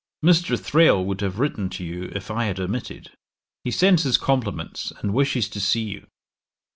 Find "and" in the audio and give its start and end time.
5.01-5.13